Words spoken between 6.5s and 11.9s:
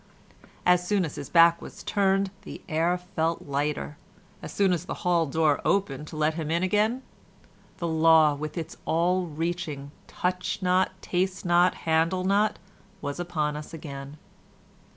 again, the law with its all reaching 'touch not, taste not,